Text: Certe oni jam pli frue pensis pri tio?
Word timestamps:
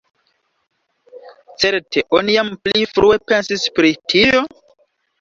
Certe 1.65 1.99
oni 2.21 2.39
jam 2.39 2.51
pli 2.65 2.91
frue 2.97 3.23
pensis 3.29 3.71
pri 3.79 3.97
tio? 4.13 4.47